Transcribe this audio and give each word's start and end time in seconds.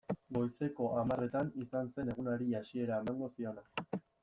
Goizeko 0.35 0.87
hamarretan 1.01 1.51
izan 1.65 1.93
zen 1.99 2.11
egunari 2.15 2.59
hasiera 2.63 3.01
emango 3.05 3.31
ziona. 3.39 4.01